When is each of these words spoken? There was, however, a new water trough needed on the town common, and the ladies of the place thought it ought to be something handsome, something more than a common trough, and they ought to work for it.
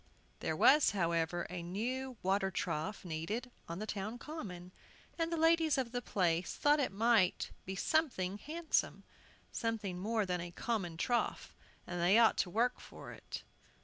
There 0.39 0.55
was, 0.55 0.89
however, 0.97 1.43
a 1.47 1.61
new 1.61 2.17
water 2.23 2.49
trough 2.49 3.05
needed 3.05 3.51
on 3.69 3.77
the 3.77 3.85
town 3.85 4.17
common, 4.17 4.71
and 5.19 5.31
the 5.31 5.37
ladies 5.37 5.77
of 5.77 5.91
the 5.91 6.01
place 6.01 6.55
thought 6.55 6.79
it 6.79 6.91
ought 6.91 7.39
to 7.41 7.51
be 7.67 7.75
something 7.75 8.39
handsome, 8.39 9.03
something 9.51 9.99
more 9.99 10.25
than 10.25 10.41
a 10.41 10.49
common 10.49 10.97
trough, 10.97 11.55
and 11.85 12.01
they 12.01 12.17
ought 12.17 12.37
to 12.37 12.49
work 12.49 12.79
for 12.79 13.11
it. 13.11 13.43